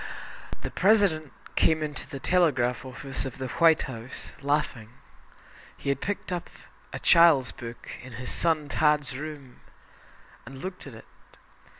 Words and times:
The 0.63 0.71
President 0.71 1.31
came 1.55 1.83
into 1.83 2.09
the 2.09 2.19
telegraph 2.19 2.83
office 2.85 3.23
of 3.23 3.37
the 3.37 3.49
White 3.61 3.83
House, 3.83 4.31
laughing. 4.41 4.89
He 5.77 5.89
had 5.89 6.01
picked 6.01 6.31
up 6.31 6.49
a 6.91 6.97
child's 6.97 7.51
book 7.51 7.91
in 8.01 8.13
his 8.13 8.31
son 8.31 8.67
"Tad's" 8.67 9.15
room 9.15 9.59
and 10.43 10.57
looked 10.57 10.87
at 10.87 10.95
it. 10.95 11.05